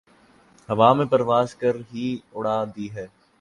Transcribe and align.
ہوا 0.69 0.89
میں 0.93 1.05
پرواز 1.11 1.49
کر 1.61 1.75
ہی 1.91 2.05
اڑا 2.35 2.57
دی 2.75 2.87
ہیں 2.95 3.07